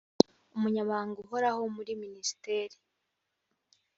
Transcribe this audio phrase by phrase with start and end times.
[0.55, 2.75] umunyamabanga uhoraho muri minisiteri